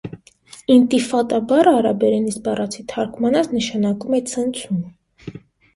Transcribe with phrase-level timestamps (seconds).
[0.75, 4.83] «Ինտիֆադա» բառը արաբերենից բառացի թարգմանած նշանակում է «ցնցում»։